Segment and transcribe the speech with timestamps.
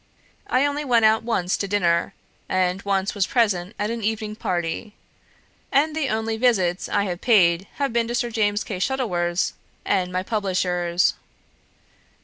[0.47, 2.15] I only went out once to dinner;
[2.49, 4.95] and once was present at an evening party;
[5.71, 9.53] and the only visits I have paid have been to Sir James Kay Shuttleworth's
[9.85, 11.13] and my publisher's.